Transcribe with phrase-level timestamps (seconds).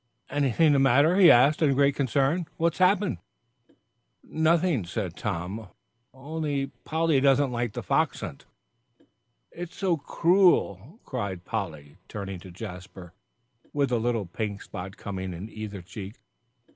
[0.31, 2.47] "Anything the matter?" he asked in great concern.
[2.57, 3.19] "What's happened?"
[4.23, 5.67] "Nothing," said Tom,
[6.11, 8.45] "only Polly doesn't like the fox hunt."
[9.51, 13.13] "It's so cruel," cried Polly, turning to Jasper,
[13.73, 16.15] with a little pink spot coming in either cheek.